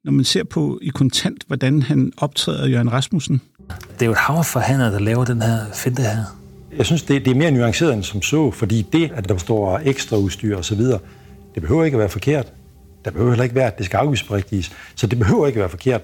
[0.05, 3.41] når man ser på i kontant, hvordan han optræder Jørgen Rasmussen.
[3.69, 6.25] Det er jo et hav for forhandler, der laver den her finte her.
[6.77, 9.79] Jeg synes, det, det er mere nuanceret end som så, fordi det, at der står
[9.85, 10.81] ekstra udstyr osv.,
[11.55, 12.53] det behøver ikke at være forkert.
[13.05, 14.73] Der behøver heller ikke være, at det skal afgiftsberigtiges.
[14.95, 16.03] Så det behøver ikke at være forkert.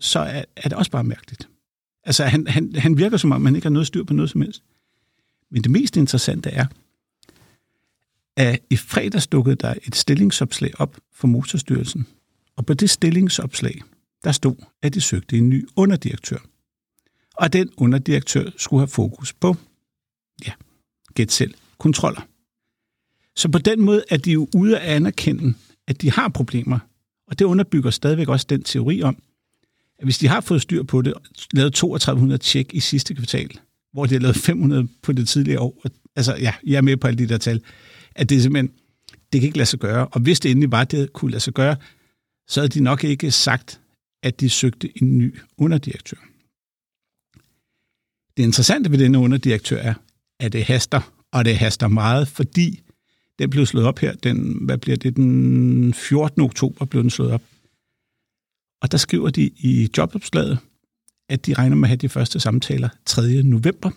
[0.00, 1.48] Så er, er det også bare mærkeligt.
[2.04, 4.40] Altså, han, han, han virker som om, han ikke har noget styr på noget som
[4.40, 4.62] helst.
[5.50, 6.66] Men det mest interessante er,
[8.36, 12.06] at i fredags dukkede der et stillingsopslag op for Motorstyrelsen.
[12.56, 13.80] Og på det stillingsopslag,
[14.24, 16.38] der stod, at de søgte en ny underdirektør.
[17.34, 19.56] Og den underdirektør skulle have fokus på,
[20.46, 20.52] ja,
[21.14, 22.20] gæt selv, kontroller.
[23.36, 25.54] Så på den måde er de jo ude at anerkende,
[25.86, 26.78] at de har problemer.
[27.26, 29.22] Og det underbygger stadigvæk også den teori om,
[30.02, 31.14] hvis de har fået styr på det,
[31.52, 33.50] lavet 3200 tjek i sidste kvartal,
[33.92, 35.84] hvor de har lavet 500 på det tidligere år,
[36.16, 37.62] altså ja, jeg er med på alle de der tal,
[38.14, 38.72] at det simpelthen,
[39.32, 40.06] det kan ikke lade sig gøre.
[40.06, 41.76] Og hvis det endelig var, det kunne lade sig gøre,
[42.48, 43.80] så havde de nok ikke sagt,
[44.22, 46.16] at de søgte en ny underdirektør.
[48.36, 49.94] Det interessante ved denne underdirektør er,
[50.40, 52.80] at det haster, og det haster meget, fordi
[53.38, 56.42] den blev slået op her, den, hvad bliver det, den 14.
[56.42, 57.42] oktober blev den slået op.
[58.82, 60.58] Og der skriver de i jobopslaget,
[61.28, 63.42] at de regner med at have de første samtaler 3.
[63.42, 63.90] november.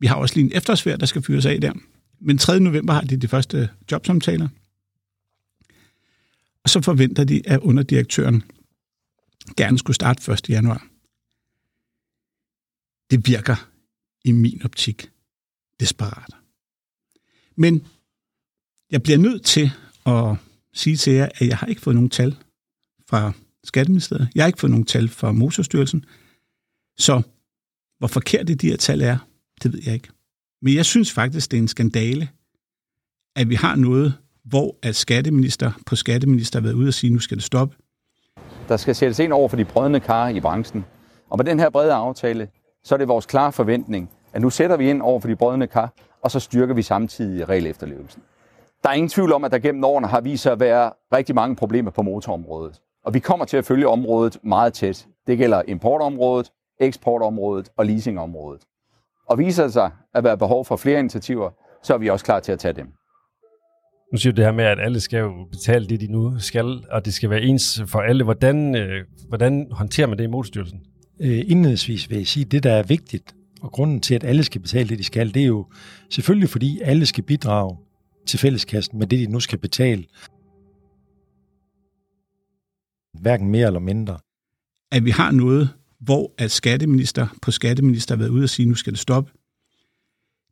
[0.00, 1.72] Vi har også lige en efterårsferie, der skal fyres af der.
[2.20, 2.60] Men 3.
[2.60, 4.48] november har de de første jobsamtaler.
[6.62, 8.42] Og så forventer de, at underdirektøren
[9.56, 10.50] gerne skulle starte 1.
[10.50, 10.86] januar.
[13.10, 13.68] Det virker
[14.24, 15.10] i min optik
[15.80, 16.30] desperat.
[17.56, 17.86] Men
[18.90, 19.70] jeg bliver nødt til
[20.06, 20.36] at
[20.72, 22.36] sige til jer, at jeg har ikke fået nogen tal
[23.08, 23.32] fra
[23.64, 24.28] Skatteministeriet.
[24.34, 26.04] Jeg har ikke fået nogen tal fra Motorstyrelsen.
[26.98, 27.22] Så
[27.98, 29.16] hvor forkert de her tal er,
[29.62, 30.08] det ved jeg ikke.
[30.62, 32.28] Men jeg synes faktisk, det er en skandale,
[33.36, 37.18] at vi har noget, hvor at skatteminister på skatteminister har været ude og sige, nu
[37.18, 37.76] skal det stoppe.
[38.68, 40.84] Der skal sættes ind over for de brødende kar i branchen.
[41.30, 42.48] Og med den her brede aftale,
[42.84, 45.66] så er det vores klare forventning, at nu sætter vi ind over for de brødende
[45.66, 48.22] kar, og så styrker vi samtidig regel efterlevelsen.
[48.82, 51.34] Der er ingen tvivl om, at der gennem årene har vist sig at være rigtig
[51.34, 52.80] mange problemer på motorområdet.
[53.04, 55.06] Og vi kommer til at følge området meget tæt.
[55.26, 58.62] Det gælder importområdet, eksportområdet og leasingområdet.
[59.28, 61.50] Og viser det sig at være behov for flere initiativer,
[61.82, 62.86] så er vi også klar til at tage dem.
[64.12, 66.84] Nu siger du det her med, at alle skal jo betale det, de nu skal,
[66.90, 68.24] og det skal være ens for alle.
[68.24, 70.80] Hvordan, øh, hvordan håndterer man det i motorstyrelsen?
[71.20, 74.44] Øh, indledningsvis vil jeg sige, at det, der er vigtigt, og grunden til, at alle
[74.44, 75.66] skal betale det, de skal, det er jo
[76.10, 77.76] selvfølgelig, fordi alle skal bidrage
[78.26, 80.04] til fælleskassen med det, de nu skal betale.
[83.24, 84.18] Hverken mere eller mindre.
[84.92, 88.74] At vi har noget, hvor at skatteminister på skatteminister har været ude og sige, nu
[88.74, 89.32] skal det stoppe.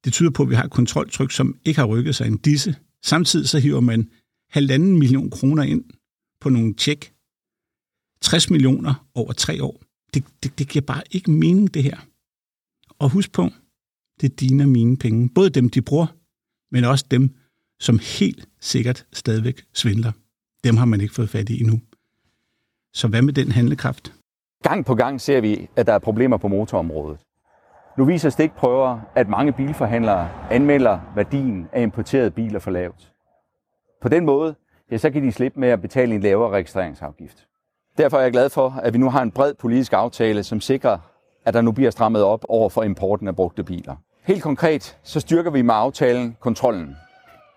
[0.04, 2.76] Det tyder på, at vi har et kontroltryk, som ikke har rykket sig en disse.
[3.02, 4.10] Samtidig så hiver man
[4.50, 5.84] halvanden million kroner ind
[6.40, 7.12] på nogle tjek.
[8.20, 9.82] 60 millioner over tre år.
[10.14, 11.96] Det, det, det giver bare ikke mening, det her.
[12.98, 13.50] Og husk på,
[14.20, 15.28] det er dine og mine penge.
[15.28, 16.06] Både dem, de bruger,
[16.74, 17.30] men også dem,
[17.80, 20.12] som helt sikkert stadigvæk svindler.
[20.64, 21.80] Dem har man ikke fået fat i endnu.
[22.94, 24.12] Så hvad med den handlekraft?
[24.62, 27.20] Gang på gang ser vi, at der er problemer på motorområdet.
[27.98, 33.12] Nu viser stikprøver, at mange bilforhandlere anmelder værdien af importerede biler for lavt.
[34.02, 34.54] På den måde,
[34.90, 37.46] ja, så kan de slippe med at betale en lavere registreringsafgift.
[37.98, 40.98] Derfor er jeg glad for, at vi nu har en bred politisk aftale, som sikrer,
[41.44, 43.96] at der nu bliver strammet op over for importen af brugte biler.
[44.22, 46.96] Helt konkret, så styrker vi med aftalen kontrollen.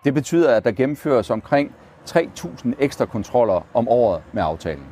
[0.03, 1.75] Det betyder, at der gennemføres omkring
[2.09, 4.85] 3.000 ekstra kontroller om året med aftalen.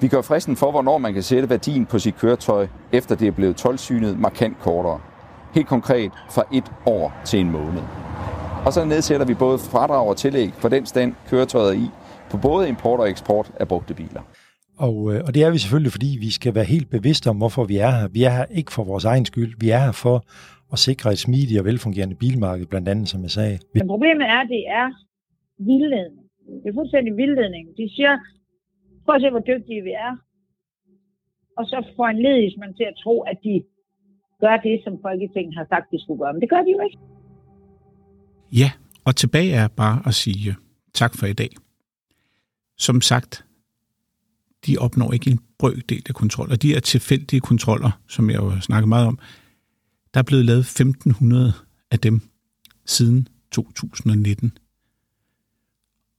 [0.00, 3.32] Vi gør fristen for, hvornår man kan sætte værdien på sit køretøj, efter det er
[3.32, 5.00] blevet tolvsynet markant kortere.
[5.54, 7.82] Helt konkret fra et år til en måned.
[8.66, 11.86] Og så nedsætter vi både fradrag og tillæg for den stand, køretøjet er i,
[12.30, 14.22] på både import og eksport af brugte biler.
[14.78, 17.64] Og, øh, og det er vi selvfølgelig, fordi vi skal være helt bevidste om, hvorfor
[17.64, 18.08] vi er her.
[18.08, 19.52] Vi er her ikke for vores egen skyld.
[19.60, 20.16] Vi er her for
[20.72, 23.58] at sikre et smidigt og velfungerende bilmarked, blandt andet, som jeg sagde.
[23.74, 24.86] Men problemet er, at det er
[25.58, 26.24] vildledning.
[26.62, 27.64] Det er fuldstændig vildledning.
[27.80, 28.12] De siger,
[29.08, 30.12] prøv at se, hvor dygtige vi er.
[31.58, 33.54] Og så får en man til at tro, at de
[34.40, 36.32] gør det, som Folketinget har sagt, de skulle gøre.
[36.32, 36.98] Men det gør de jo ikke.
[38.52, 38.70] Ja,
[39.04, 40.56] og tilbage er bare at sige
[40.94, 41.50] tak for i dag.
[42.78, 43.44] Som sagt,
[44.66, 48.88] de opnår ikke en brøkdel af kontrol, de er tilfældige kontroller, som jeg jo snakket
[48.88, 49.18] meget om.
[50.14, 51.52] Der er blevet lavet 1500
[51.90, 52.20] af dem
[52.84, 54.58] siden 2019.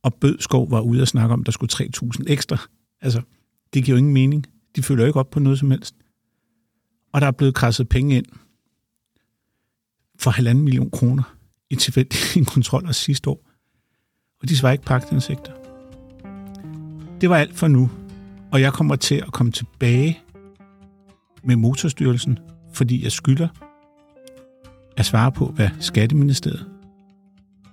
[0.03, 2.57] Og Bødskov var ude og snakke om, at der skulle 3000 ekstra.
[3.01, 3.21] Altså,
[3.73, 4.45] det giver jo ingen mening.
[4.75, 5.95] De følger ikke op på noget som helst.
[7.13, 8.25] Og der er blevet krasset penge ind
[10.19, 11.35] for halvanden million kroner
[11.69, 13.49] i tilfældige kontroller sidste år.
[14.41, 15.53] Og de svarer ikke pragtindsigter.
[17.21, 17.89] Det var alt for nu,
[18.51, 20.19] og jeg kommer til at komme tilbage
[21.43, 22.39] med Motorstyrelsen,
[22.73, 23.47] fordi jeg skylder
[24.97, 26.69] at svare på, hvad Skatteministeriet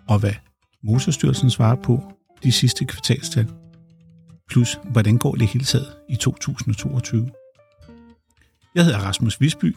[0.09, 0.35] og hvad
[0.83, 2.13] Motorstyrelsen svarer på
[2.43, 3.47] de sidste kvartalstal,
[4.51, 7.31] plus hvordan går det hele taget i 2022.
[8.75, 9.77] Jeg hedder Rasmus Visby.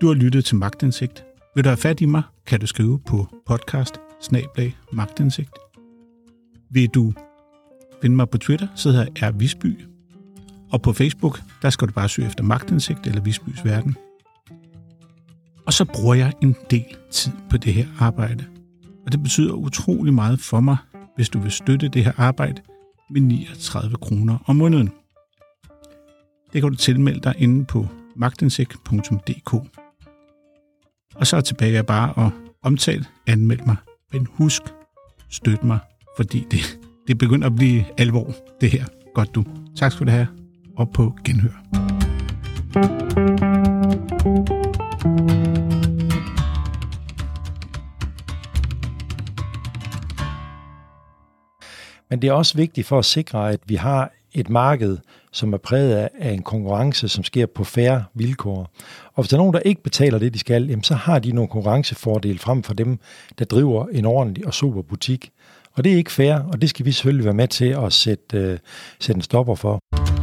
[0.00, 1.24] Du har lyttet til Magtindsigt.
[1.54, 4.00] Vil du have fat i mig, kan du skrive på podcast
[4.92, 5.50] magtindsigt.
[6.70, 7.12] Vil du
[8.02, 9.36] finde mig på Twitter, så hedder jeg R.
[9.36, 9.80] Visby.
[10.70, 13.96] Og på Facebook, der skal du bare søge efter magtindsigt eller Visbys Verden.
[15.66, 18.44] Og så bruger jeg en del tid på det her arbejde.
[19.06, 20.76] Og det betyder utrolig meget for mig,
[21.16, 22.62] hvis du vil støtte det her arbejde
[23.12, 24.90] med 39 kroner om måneden.
[26.52, 29.54] Det kan du tilmelde dig inde på magtindsigt.dk.
[31.14, 33.76] Og så er tilbage jeg bare at omtale, anmeld mig,
[34.12, 34.62] men husk,
[35.30, 35.78] støt mig,
[36.16, 38.84] fordi det, det begynder at blive alvor, det her.
[39.14, 39.44] Godt du.
[39.76, 40.26] Tak skal du have,
[40.76, 41.62] og på genhør.
[52.12, 54.98] Men det er også vigtigt for at sikre, at vi har et marked,
[55.32, 58.70] som er præget af en konkurrence, som sker på færre vilkår.
[59.14, 61.32] Og hvis der er nogen, der ikke betaler det, de skal, jamen, så har de
[61.32, 62.98] nogle konkurrencefordele frem for dem,
[63.38, 65.30] der driver en ordentlig og super butik.
[65.72, 68.52] Og det er ikke fair, og det skal vi selvfølgelig være med til at sætte,
[68.52, 68.58] uh,
[69.00, 70.21] sætte en stopper for.